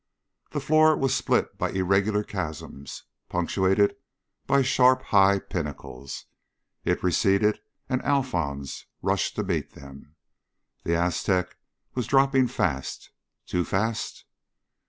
The 0.49 0.59
floor 0.59 0.97
was 0.97 1.13
split 1.13 1.59
by 1.59 1.69
irregular 1.69 2.23
chasms, 2.23 3.03
punctuated 3.29 3.97
by 4.47 4.63
sharp 4.63 5.03
high 5.03 5.37
pinnacles. 5.37 6.25
It 6.83 7.03
receded 7.03 7.59
and 7.87 8.01
Alphons 8.01 8.85
rushed 9.03 9.35
to 9.35 9.43
meet 9.43 9.73
them. 9.73 10.15
The 10.85 10.95
Aztec 10.95 11.55
was 11.93 12.07
dropping 12.07 12.47
fast. 12.47 13.11
Too 13.45 13.63
fast? 13.63 14.25